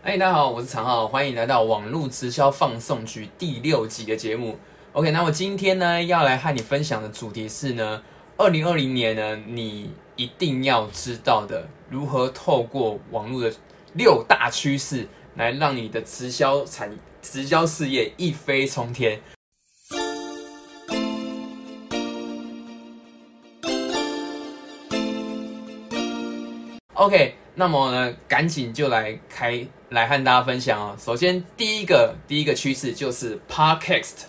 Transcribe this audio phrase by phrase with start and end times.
[0.00, 4.56] 哎，大家好，我是常浩，欢迎来到网络直销放送局第六集的节目。
[4.92, 8.00] OK，那我今天呢要来和你分享的主题是呢，
[8.36, 13.52] 二零二零年呢，你一定要知道的如何透过网络的
[13.94, 19.20] 六大趋势，来让你的直销产直销事业一飞冲天。
[26.94, 30.96] OK，那么呢，赶紧就来开来和大家分享哦。
[30.96, 34.26] 首先，第一个第一个趋势就是 Podcast。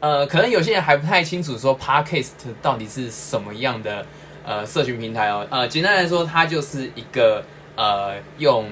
[0.00, 4.04] 呃，可能有些人还不太清楚说 Podcast 到底是什么样的
[4.44, 5.46] 呃社群平台哦。
[5.50, 7.44] 呃，简单来说，它就是一个
[7.76, 8.68] 呃用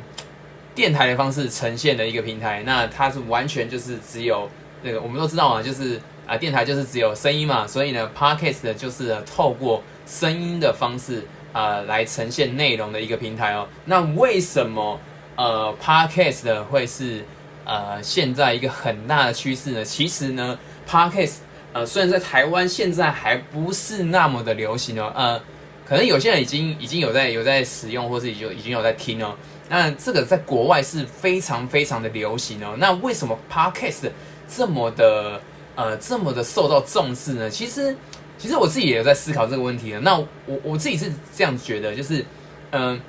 [0.74, 2.64] 电台的方式呈现的一个平台。
[2.66, 4.50] 那它是完全就是只有
[4.82, 11.24] 那个我们都知道嘛，就是啊电台就是只有声音嘛，所以呢，Podcast 就是透过声音的方式。
[11.52, 13.68] 呃，来呈现内容的一个平台哦。
[13.84, 14.98] 那为什么
[15.36, 17.24] 呃，Podcast 会是
[17.64, 19.84] 呃现在一个很大的趋势呢？
[19.84, 21.36] 其实呢，Podcast
[21.74, 25.38] 呃虽然在台湾现在还不是那么的流行哦，呃，
[25.86, 29.34] 可能有些人已经已经有在有在使用，或是已经已经有在听哦。
[29.68, 32.74] 那这个在国外是非常非常的流行哦。
[32.78, 34.10] 那为什么 Podcast
[34.48, 35.40] 这么的
[35.74, 37.50] 呃这么的受到重视呢？
[37.50, 37.94] 其实。
[38.42, 40.00] 其实我自己也有在思考这个问题了。
[40.00, 42.26] 那我我自己是这样觉得，就是，
[42.72, 43.00] 嗯，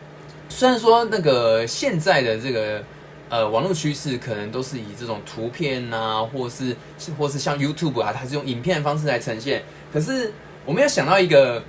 [0.47, 2.83] 虽然说那个现在的这个
[3.29, 6.75] 呃网络趋势可能都是以这种图片啊，或是
[7.17, 9.63] 或是像 YouTube 啊，它是用影片的方式来呈现。
[9.91, 10.31] 可是
[10.65, 11.63] 我们要想到一个，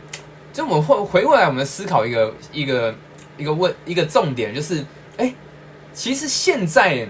[0.53, 2.95] 就我们会回过来，我们思考一个一个
[3.39, 4.85] 一个问一个重点，就是，
[5.17, 5.35] 哎，
[5.95, 7.09] 其实现在，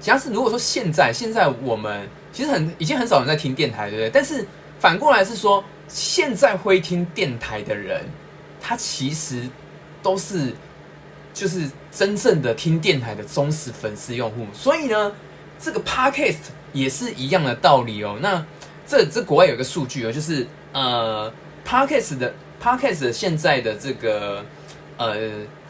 [0.00, 4.10] 假是如果说现在现在我们其实很已经很少人在听电台，对不对？
[4.10, 4.44] 但是
[4.80, 8.02] 反过来是说，现在会听电台的人，
[8.60, 9.42] 他其实
[10.02, 10.54] 都是
[11.34, 14.46] 就是真正的听电台的忠实粉丝用户。
[14.54, 15.12] 所以呢，
[15.58, 18.18] 这个 podcast 也是一样的道理哦。
[18.22, 18.42] 那
[18.86, 21.30] 这这国外有个数据哦，就是呃
[21.64, 24.42] ，podcast 的 podcast 现在的这个
[24.96, 25.14] 呃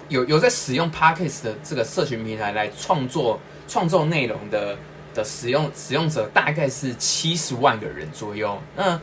[0.09, 4.79] 有有在使用 podcast 的这个社群平台来创作创作内容的。
[5.15, 8.59] 的使用使用者大概是七十万个人左右。
[8.77, 9.01] 那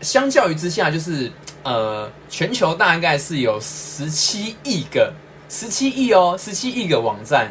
[0.00, 1.30] 相较于之下，就是
[1.62, 5.12] 呃，全球大概是有十七亿个，
[5.48, 7.50] 十七亿哦，十七亿个网站，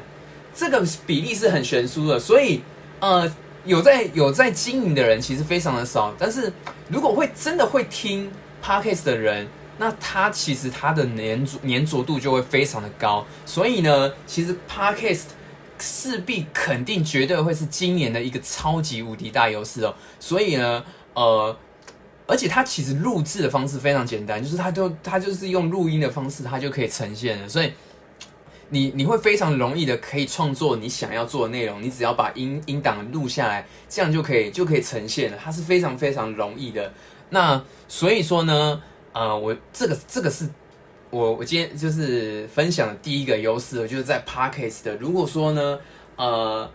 [0.54, 2.20] 这个比例是很悬殊的。
[2.20, 2.62] 所以
[3.00, 3.32] 呃，
[3.66, 6.14] 有在有在经营的人其实非常的少。
[6.18, 6.52] 但是
[6.90, 8.32] 如果会真的会听
[8.64, 9.48] podcast 的人，
[9.78, 13.26] 那他其实他的粘着粘着度就会非常的高。
[13.46, 15.26] 所以呢，其实 podcast。
[15.80, 21.58] 势必肯定绝对会是今年的一个超级无敌大优势哦，所以呢，呃，
[22.28, 27.72] 而且它其实录制的方式非常简单，就是它就它就是用录音的方式，它就可以呈现了，所以
[28.70, 36.94] 你你会非常容易的可以创作你想要做的内容，你只要把音音档录下来，这样就可以就可以呈现了，它是非常非常容易的。
[37.30, 38.82] 那所以说呢，
[39.14, 40.50] 呃，我这个这个是。
[41.16, 44.98] 我我今天就是分享的第一个优势，就是在 Parkes 的。
[44.98, 45.80] 如果说呢，
[46.18, 46.70] 呃，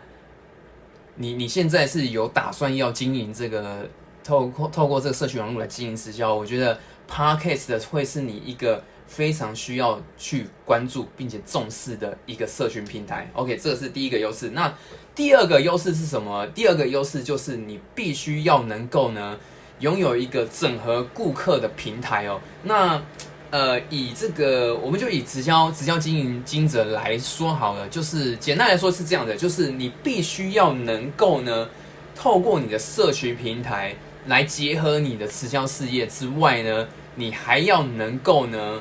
[1.16, 3.86] 你你现在是有打算要经营这个
[4.24, 13.30] 透过透过这个社群网络来经营直销，我觉得 Parkes 的会是你一个非常需要去关注并且重视的一个社群平台。
[13.34, 14.48] OK，这是第一个优势。
[14.48, 14.72] 那
[15.14, 16.46] 第二个优势是什么？
[16.54, 19.38] 第二个优势就是你必须要能够呢
[19.80, 22.40] 拥有一个整合顾客的平台哦。
[22.62, 23.02] 那
[23.50, 31.68] 呃，以这个，我们就以直销直销经营经营者来说好了，就是简单来说是这样的，就是你必须要能够呢，
[32.14, 33.92] 透过你的社群平台
[34.28, 38.80] 来结合你的直销事业之外呢，你还要能够呢，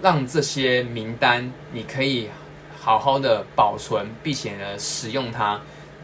[0.00, 2.28] 让这些名单你可以
[2.78, 5.60] 好好的保存，并且呢使用它。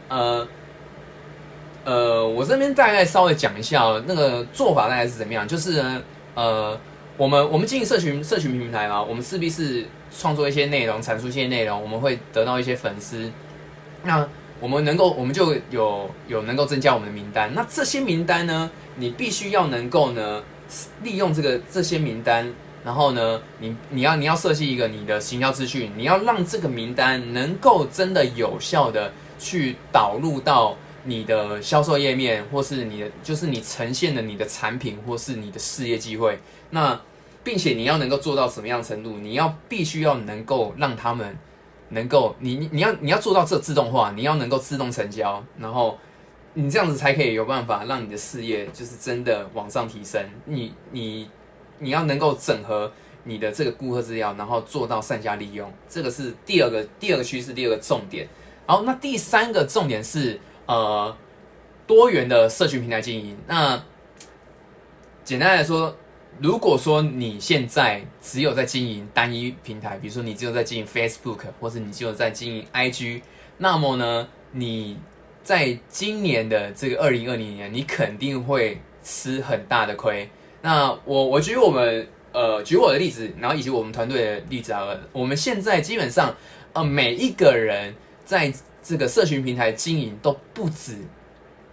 [0.09, 0.45] 呃
[1.85, 6.01] 呃，我这边大概稍微讲一下那个做法大概是怎么样，就是呢，
[6.33, 6.77] 呃。
[7.17, 13.31] 我们我们经营社群社群平台嘛，我们势必是创作一些内容，阐述一些内容，我们会得到一些粉丝。
[14.03, 14.27] 那
[14.59, 17.53] 我们能够，我们就有有能够增加我们的名单。
[17.53, 20.43] 那这些名单呢，你必须要能够呢，
[21.03, 22.51] 利用这个这些名单，
[22.83, 36.37] 然后呢，你你要你要设计一个你的行销资讯，你要让这个名单能够真的有效的去导入到你的销售页面，或是你的就是你呈现的你的产品，或是你的事业机会。
[36.71, 36.99] 那，
[37.43, 39.17] 并且你要能够做到什么样程度？
[39.17, 41.37] 你要必须要能够让他们
[41.89, 45.97] 能够，你你要你要做到这自动化，你要能够自动成交，然后
[46.55, 50.19] 你这样子才可以有办法让你的事业就是真的往上提升。
[50.45, 51.29] 你你
[51.77, 52.91] 你要能够整合
[53.23, 58.27] 你的这个顾客资料，然后做到善加利用，这个是第二个第二个趋势，第二个重点。
[58.65, 61.15] 好，那第三个重点是呃
[61.87, 63.37] 多元的社群平台经营。
[63.47, 63.83] 那
[65.23, 65.95] 简单来说，
[66.39, 73.21] 如果说你现在只有在经营单一平台，比如说你只有在经营 Facebook，或者你只有在经营 IG，
[73.57, 74.97] 那么呢，你
[75.41, 80.29] 在今年的这个二零二零年，你肯定会吃很大的亏。
[80.61, 86.35] 那我我举我们呃举我的例子，然后以及我们团队的例子啊，我们现在基本上
[86.73, 87.95] 呃每一个人
[88.25, 88.51] 在
[88.85, 90.97] 这个社群平台经营都不止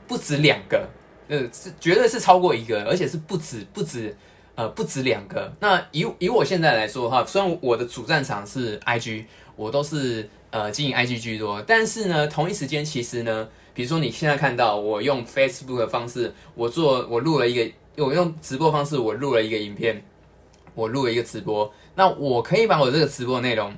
[0.08, 0.88] 不止两个。
[1.28, 4.14] 呃，是绝对是超过一个，而且是不止不止，
[4.54, 5.50] 呃，不止两个。
[5.60, 9.24] 那以以我现在来说的话，虽然我的主战场是 IG，
[9.56, 20.04] 我都是呃经营 IG 居多，但是呢，同一时间其实呢，比如说你现在看到我用 Facebook 的方式，我做我录了一个，我用直播方式我录了一个影片，
[20.74, 23.74] 我录了一个直播，那我可以把我这个直播内容，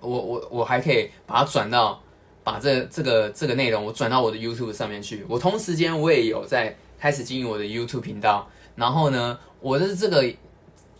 [0.00, 2.02] 我我我还可以把它转到。
[2.44, 5.24] 把这这个这个内容我转到我的 YouTube 上面去。
[5.26, 8.46] 我同时间我也有在开始经营我的 YouTube 频道。
[8.76, 10.24] 然后呢，我的这个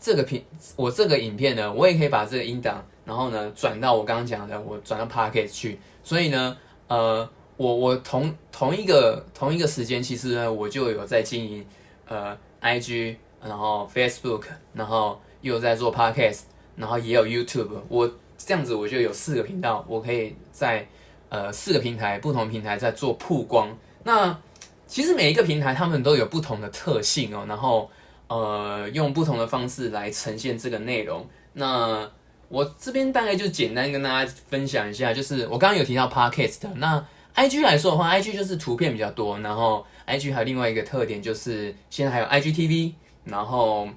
[0.00, 0.43] 这个频
[0.75, 5.79] 我这个影片呢，我也可以把这个音档，然后呢转到我刚刚讲的，我转到 Podcast 去。
[6.02, 6.56] 所以呢，
[6.88, 11.67] 呃，我我同同一个同一个时间，其实呢，我就有在经营
[12.08, 16.43] 呃 IG，然后 Facebook，然后又在做 Podcast，
[16.76, 17.69] 然后也有 YouTube。
[17.88, 20.87] 我这样子我就有四个频道，我可以在。
[21.34, 23.76] 呃，四个平台，不同平台在做曝光。
[24.04, 24.38] 那
[24.86, 27.44] 其实每一个平台，他们都有不同的特性哦。
[27.48, 27.90] 然后，
[28.28, 31.28] 呃，用不同的方式来呈现这个内容。
[31.54, 32.08] 那
[32.48, 36.69] 我这边大概就简单跟大家分享一下，就是我刚刚有提到 Podcast。
[36.76, 37.04] 那
[37.34, 39.36] IG 来说的话，IG 就是图片比较多。
[39.40, 42.92] 然后，IG 还有另外一个特点，就是现在还有 IGTV，
[43.25, 43.88] 然后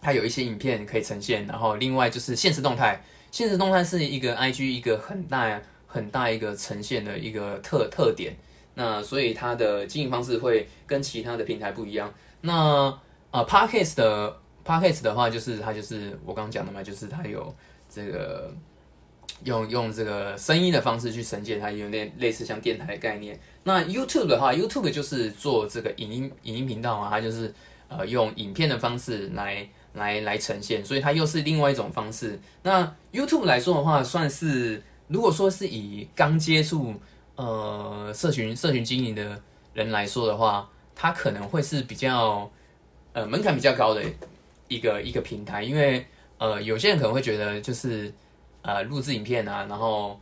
[0.00, 1.46] 它有一些影片可以呈现。
[1.46, 5.60] 然后，另外就是现实动态，现实动态是一个 IG 一个很大。
[5.92, 8.32] 很大一个呈现的一个特特点，
[8.74, 12.14] 那所以它的经营方式会跟其他的平台不一样。
[12.42, 12.96] 那
[13.32, 17.52] 呃，Podcast 的 Podcast 的话，就是它就是我刚刚讲的嘛，就是它有
[17.92, 18.54] 这个
[19.42, 23.36] 用用这个声音的方式去呈现，它有点类似像电台的概念。
[23.64, 27.52] 那 YouTube 的话，YouTube 就是做这个影音影音频道嘛，它就是
[27.88, 32.38] 呃用影片的方式来来来呈现，所以它又是另外一种方式。
[32.62, 34.80] 那 YouTube 来说的话，算是。
[35.10, 36.94] 如果说是以刚接触
[37.34, 39.42] 呃社群社群经营的
[39.74, 42.48] 人来说的话，他可能会是比较
[43.12, 44.00] 呃门槛比较高的
[44.68, 46.06] 一个一个平台，因为
[46.38, 48.14] 呃有些人可能会觉得就是
[48.62, 50.20] 呃录制影片啊，然后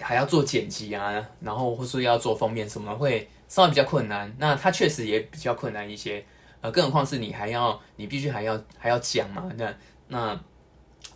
[0.00, 4.32] 还要做剪辑啊，然后或是要做封面什么会稍微比较困难。
[4.38, 6.24] 那它确实也比较困难一些，
[6.60, 9.74] 呃，更何况是你还要你必须还要还要讲嘛，那
[10.06, 10.40] 那。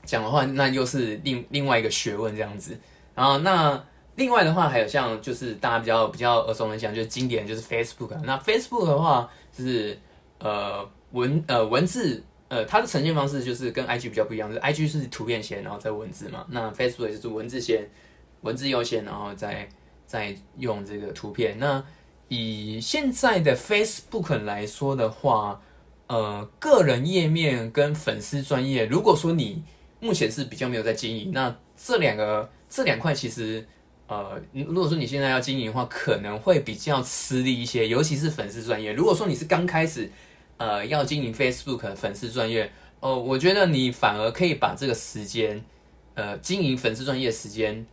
[0.06, 2.78] 讲的话，那又是另另外一个学问这样子。
[3.14, 8.16] 然后那另外的话，还有像就是大家比较比较耳熟能详，就是经典就是 Facebook。
[8.24, 9.98] 那 Facebook 的话，就是
[10.38, 16.46] 呃文呃文字呃它的呈现方式就是跟 IG 比较不一样，是 IG 是图片先，然后再文字嘛。
[16.48, 17.86] 那 Facebook 就是文字先，
[18.42, 19.68] 文字优先，然后再
[20.06, 21.58] 再用这个图片。
[21.58, 21.84] 那
[22.28, 25.60] 以现在的 Facebook 来说的话，
[26.06, 29.62] 呃个人页面跟粉丝专业，如果说你
[29.98, 33.66] 目前是比较没有在经营，那这两个这两块其实，
[34.06, 38.92] 呃，如果说你现在要经营的话，可能会比较吃力一些，尤其是粉丝专业。
[38.92, 40.10] 如果说你是刚开始，
[40.58, 45.64] 呃，要经营 Facebook 粉丝专业，哦，我觉得你反而可以把这个时间，
[46.14, 47.86] 呃，经营粉丝专业时间，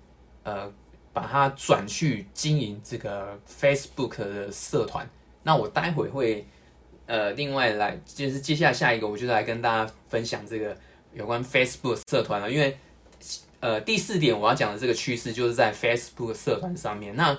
[0.44, 0.70] 呃，
[1.14, 5.10] 把它转去经营这个 Facebook 的社团。
[5.44, 6.46] 那我待会会，
[7.06, 10.78] 呃，另外来就是接下下一个，我就来跟大家分享这个。
[11.14, 12.78] 有关 Facebook 社团了，因为
[13.60, 17.16] 呃第四点我要讲的这个趋势就是在 Facebook 社团上面。
[17.16, 17.38] 那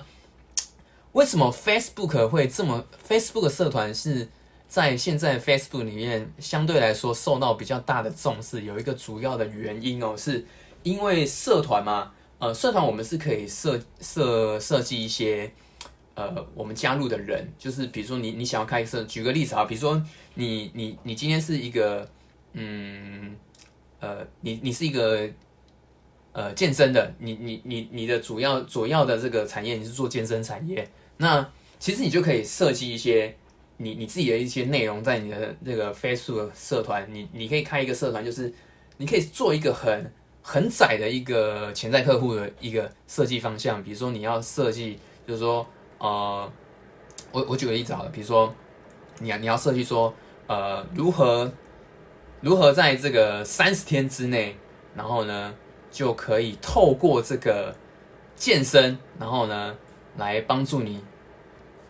[1.11, 4.27] 为什么 Facebook 会这么？Facebook 社团是
[4.67, 10.45] 在现在 Facebook 里面相对来说受到比较大的重视，有一个主要的原因哦，是
[10.83, 15.51] 因为社团嘛，呃，社团我们是可以设设设计一些
[16.15, 20.01] 呃我们加入的人，就是比如说你你想要开设，举个例子啊，比如说
[20.33, 22.09] 你你你今天是一个
[22.53, 23.35] 嗯。
[24.05, 25.27] 呃，你你是一个
[26.31, 31.43] 呃健身的，你你你你的主要主要的这个产业你是做健身产业，那
[31.79, 33.35] 其实你就可以设计一些
[33.77, 38.53] 你你自己的一些内容在你的那个 Facebook 社团，你你可以开一个社团，就是
[38.97, 45.65] 你可以做一个很很窄的一个潜在客户的一个设计方向，比如说你要设计，就是说
[45.97, 46.47] 呃，
[47.31, 48.53] 我我举个例子好了，比如说
[49.19, 50.13] 你要你要设计说
[50.45, 51.51] 呃如何。
[52.45, 54.55] 如何在这个三十天之内，
[54.95, 55.51] 然后呢
[55.89, 57.75] 就可以透过这个
[58.35, 59.75] 健身，然后呢
[60.17, 61.03] 来帮助你，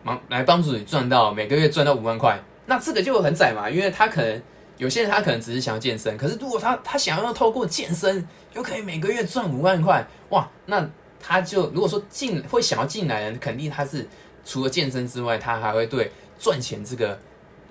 [0.02, 2.42] 忙来帮助你赚到每个月赚到五万块。
[2.64, 4.42] 那这个就很窄嘛，因为他可能
[4.78, 10.88] 有些人他可能只是想要健身，可是如果他他想要透过健身又可以每个月赚五万块，哇，那
[11.20, 14.08] 他就如果说进会想要进来的人，肯定他是
[14.42, 17.18] 除了健身之外，他还会对赚钱这个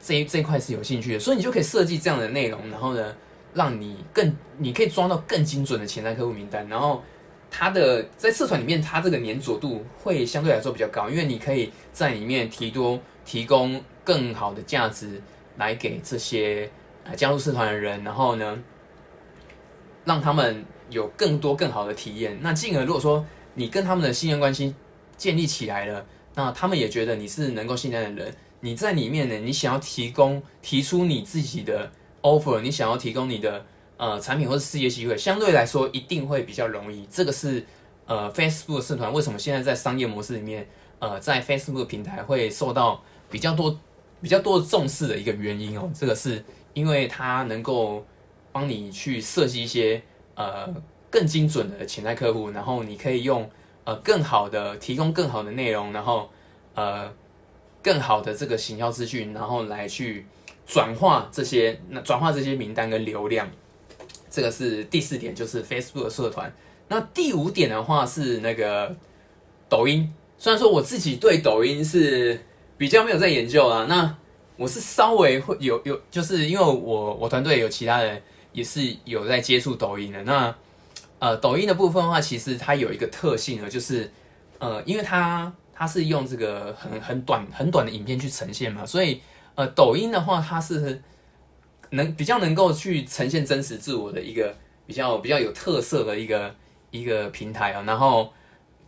[0.05, 3.15] 这一这一块是有兴趣的，所以你就可以设计这样的内容，然后呢，
[3.53, 7.01] 让你更你可以装到更精准的潜在客户名单，然后
[7.49, 13.81] 他的在社团里面，他这个粘着度会相对来说比较高，因为你可以在里面提多提供。
[14.05, 15.19] 更好的价值
[15.57, 16.69] 来给这些
[17.05, 18.59] 呃加入社团的人，然后呢，
[20.03, 22.37] 让他们有更多更好的体验。
[22.39, 24.75] 那进而如果说你跟他们的信任关系
[25.17, 28.35] 建立起来了，那他们也觉得你是能够信任的人。
[28.65, 31.91] 你在里面呢，你想要提供提出你自己的
[32.23, 33.63] offer，你想要提供你的
[33.97, 37.05] 呃产品或者事业机会，相对来说一定会比较容易。
[37.11, 37.63] 这个是
[38.07, 40.67] 呃 Facebook 社团为什么现在在商业模式里面，
[40.97, 43.79] 呃在 Facebook 平台会受到比较多。
[44.21, 46.43] 比较多的重视的一个原因哦，这个是
[46.73, 48.03] 因为它能够
[48.51, 50.01] 帮你去设计一些
[50.33, 50.67] 呃
[51.11, 53.47] 更精准的潜在客户，然后你可以用
[53.83, 56.29] 呃更好的提供更好的内容，然后
[56.73, 57.11] 呃
[57.85, 60.25] 更好的这个行销资讯，然后来去
[60.65, 63.47] 转化这些那转化这些名单跟流量。
[64.29, 66.51] 这个是第四点，就是 Facebook 的社团。
[66.87, 68.95] 那第五点的话是那个
[69.69, 72.41] 抖音，虽然说我自己对抖音是。
[72.77, 74.17] 比较没有在研究啊，那
[74.57, 80.21] 我是稍微会有有，就是因为我我团队有其他人也是有在接触抖音的。
[80.23, 80.53] 那
[81.19, 84.11] 呃，抖音的部分的话，其实它有一个特性呢，就是
[84.59, 89.21] 呃，因为它它是用这个很很短很短的影片去呈现嘛，所以
[89.53, 90.99] 呃，抖音的话，它是
[91.91, 94.55] 能比较能够去呈现真实自我的一个
[94.87, 96.55] 比较比较有特色的一个
[96.89, 97.83] 一个平台啊。
[97.85, 98.33] 然后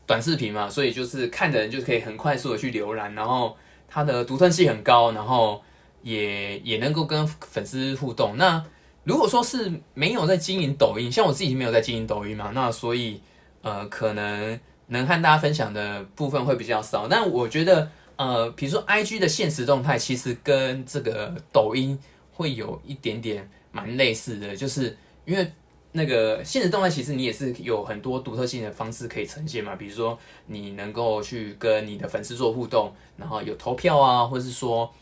[0.08, 3.56] 短视频嘛，所以就是看的人就可以很快速的去浏览，然后。
[3.89, 5.63] 它的独特性很高，然后
[6.03, 8.36] 也也能够跟粉丝互动。
[8.36, 8.62] 那
[9.06, 13.22] 如果说是没有在经营抖音，像我自己没有在经营抖音嘛，那所以
[13.62, 17.08] 呃，可能能和大家分享的部分会比较少。
[17.08, 21.98] 但我觉得呃，比如说 IG 的现实动态，其实跟这个抖音
[22.34, 25.51] 会有一点点蛮类似的，就是因为。
[25.94, 34.94] 那个现实动态其实你也是有很多独特性的方式可以呈现嘛，比如说你能够去跟你的粉丝做互动，然后有投票啊，或是说，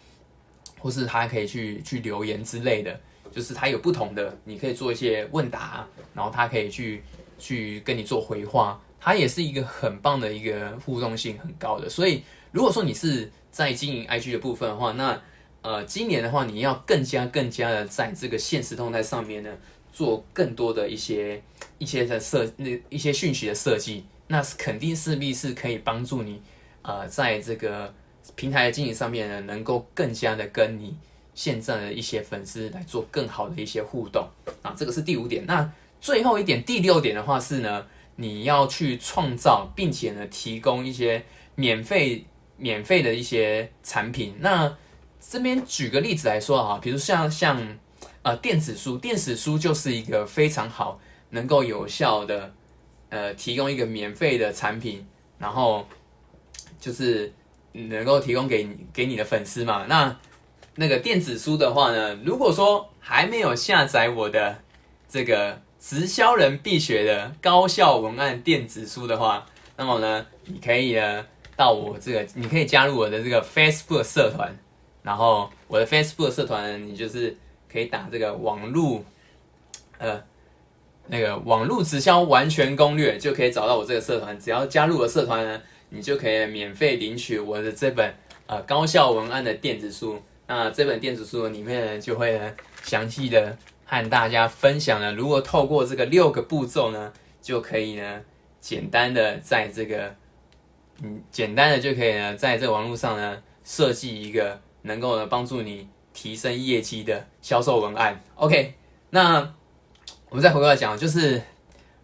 [0.80, 2.98] 或是他可以去去留言之类的，
[3.30, 7.04] 就是他有不同的，你可以做一些问答，然后他可以去
[7.38, 11.88] 去跟你做回话，它也是一个很棒的一个互动性很高的。
[11.88, 15.21] 所以如果说你是在经营 IG 的部分的话，那
[15.62, 19.50] 呃今年的话你要更加更加的在这个现实动态上面呢。
[19.95, 21.41] 做更多的一些
[21.77, 26.41] 一些的设那一些讯息的设计，那是肯定势必是可以帮助你，
[26.81, 27.93] 呃，在这个
[28.35, 30.97] 平台的经营上面呢，能够更加的跟你
[31.33, 34.27] 现在的一些粉丝来做更好的一些互动
[34.62, 35.45] 啊，这个是第五点。
[35.45, 35.71] 那
[36.01, 41.24] 最后一点，第六点的话是呢，你要去创造并且呢提供一些
[41.55, 42.25] 免费
[42.57, 44.36] 免费的一些产品。
[44.39, 44.77] 那
[45.19, 47.77] 这边举个例子来说啊，比如像像。
[48.22, 52.51] 呃，电子书，电子书就是一个非常好，能够有效的，
[53.10, 55.05] 呃，提供一个免费的产品，
[55.38, 55.88] 然后
[56.79, 57.31] 就是
[57.72, 59.86] 能够提供给给你的粉丝嘛。
[59.88, 60.17] 那
[60.74, 64.57] 那个电子书的话呢，如果说还没有下载我的
[65.07, 71.25] 这个直销人必学的高效文案电子书的话，那么呢，你可以呢
[71.56, 74.58] 到我这个，你可以加入我的这个 Facebook 社团，
[75.04, 77.38] 然后我的 Facebook 社团，你就是。
[77.68, 79.04] 可以打这个网络，
[79.98, 80.24] 呃，
[81.08, 84.39] 那个网络直销完全攻略，就可以找到我这个社团。
[84.39, 88.15] 只要加入了社团呢，你就可以免费领取我的这本
[88.48, 90.22] 呃高效文案的电子书。
[90.48, 98.22] 那这本电子书里面呢，就会呢详细的和大家分享了，如果透过这个六个步骤呢，就可以呢
[98.60, 100.13] 简单的在这个
[101.01, 105.88] 嗯简单的就可以呢在这个网络上呢设计一个能够呢帮助你。
[106.18, 108.74] 提升业绩的销售文案，OK。
[109.10, 109.39] 那
[110.30, 111.42] 我们再回过来讲，就是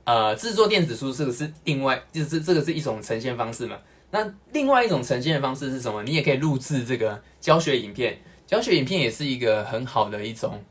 [0.03, 3.77] 呃，制作电子书这个是另外，就是这个是一种呈现方式嘛。
[4.09, 6.03] 那另外一种呈现的方式是什么？
[6.03, 10.61] 你也可以录制这个教学影片，教学影片也是一个很好的一种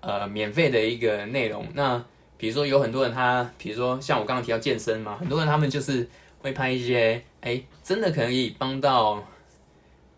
[0.00, 1.66] 呃免费的一个内容。
[1.74, 2.04] 那
[2.36, 6.08] 比如说有很多人他，比如说像我刚刚提到健身嘛，很多人他们就是
[6.40, 9.22] 会拍一些哎，真的可以帮到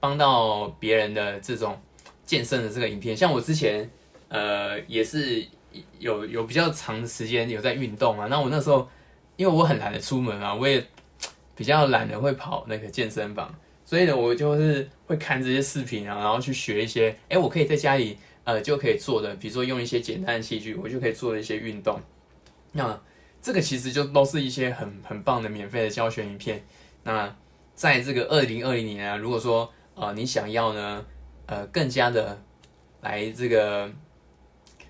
[0.01, 1.81] 帮到别人的这种。
[2.25, 3.91] 健身的这个影片，像我之前，
[4.29, 5.45] 呃也是
[5.99, 8.27] 有有比较长的时间有在运动啊。
[8.31, 8.89] 那我那时候
[9.37, 10.83] 因为我很懒得出门啊，我也
[11.55, 22.01] 比较懒得会跑那个健身房，所以呢，我就是会看这些视频啊，然后去学一些，哎，我可以在家里呃就可以做的，比如说用一些简单的器具，我就可以做一些运动。
[22.73, 23.01] 那
[23.41, 26.65] 这个其实就都是一些很很棒的免费的教学影片。
[27.05, 27.35] 那
[27.75, 31.05] 在这个二零二零年啊，如果说呃你想要呢，
[31.47, 32.41] 呃更加的
[33.01, 33.91] 来这个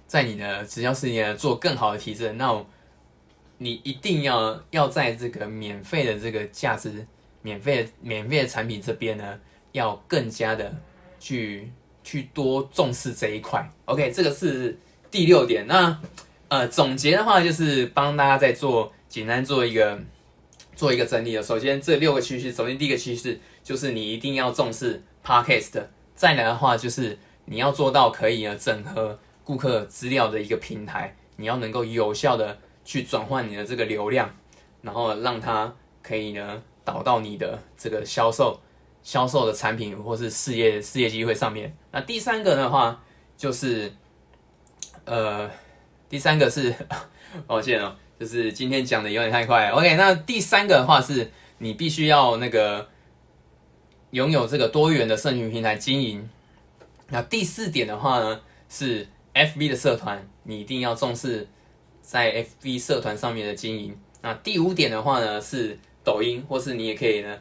[0.07, 2.65] 在你的直销事业做更好的提升，那
[3.59, 7.07] 你一定要要在这个免费的这个价值、
[7.41, 9.41] 免费的免费的产品这边呢，
[9.73, 10.75] 要更加的
[11.19, 13.69] 去去多重视这一块。
[13.85, 14.79] OK，这个是
[15.11, 15.67] 第六点。
[15.67, 15.99] 那
[16.49, 19.99] 呃，总结的话就是帮大家在做简单做一个
[20.77, 21.43] 做一个整理的。
[21.43, 25.83] 首先，这六个趋势，首先第一个趋势就是你一定要重视 Podcast。
[26.15, 34.35] 再来的话就是你要做到可以呢整合顾客资料的一个平台，你要能够有效的去转换你的这个流量，
[34.83, 38.61] 然后让它可以呢导到你的这个销售
[39.03, 41.77] 销售的产品或是事业事业机会上面。
[41.91, 43.03] 那第三个的话
[43.37, 43.93] 就是
[45.05, 45.51] 呃。
[46.09, 46.75] 第三个是，
[47.49, 49.71] 抱歉哦，就是今天讲的有点太快。
[49.71, 52.87] OK，那第三个的话是，你必须要那个
[54.11, 56.29] 拥有这个多元的社群平台经营。
[57.09, 61.49] 那第四点的话呢，是 FB 的社团，你一定要重视
[62.03, 63.99] 在 FB 社团上面的经营。
[64.21, 67.39] 那第五点的话呢，是抖音，或是你也可以呢，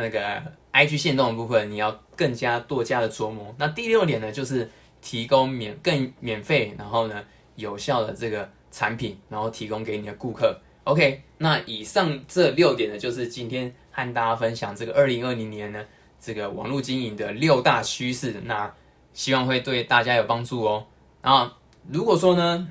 [0.00, 3.54] 那个 IG 线动的部分，你要更加多加的琢磨。
[3.58, 7.22] 那第六点呢，就是提供免更免费，然后呢。
[7.58, 10.56] 有效的这个产品，然后提供给你的顾客。
[10.84, 15.84] OK，那以上这六点呢，就是今天和大家分享这个二零二零年呢
[16.20, 18.40] 这个网络经营的六大趋势。
[18.44, 18.72] 那
[19.12, 20.86] 希望会对大家有帮助哦。
[21.20, 21.50] 然后
[21.90, 22.68] 如果说呢，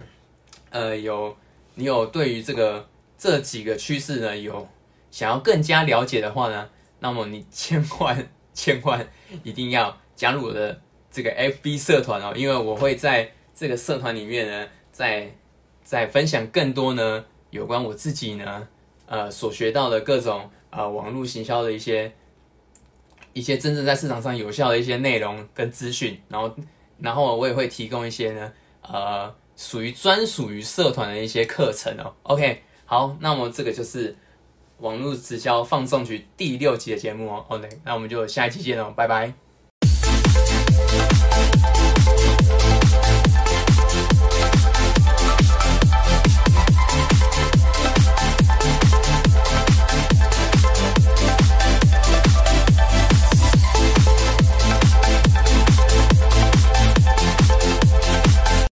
[0.69, 1.35] 呃，有
[1.75, 4.65] 你有对于这个这几个趋势呢有
[5.11, 9.07] 想要更加了解的话呢，那么你千万 千万
[9.43, 10.79] 一定要加入我的
[11.11, 14.67] 这个 FB 社团哦，因为我会在这个社团里面呢。
[14.89, 15.31] 在
[15.83, 18.67] 在分享更多呢，有关我自己呢，
[19.05, 22.11] 呃，所学到的各种呃网络行销的一些
[23.31, 26.51] 一些真正在市场上有效的一些内容跟资讯，然后
[26.99, 32.11] 然后我也会提供一些呢，呃，属于专属于社团的一些课程哦。
[32.23, 34.17] OK，好，那么这个就是
[34.79, 37.45] 网络直销放送局第六集的节目哦。
[37.49, 39.46] OK，那我们就下一期见喽，拜拜。